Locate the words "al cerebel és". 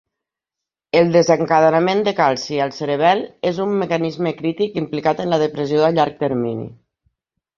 2.65-3.59